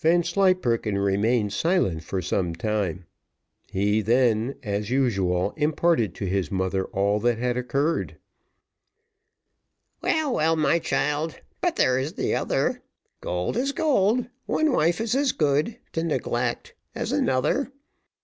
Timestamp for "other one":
12.34-12.80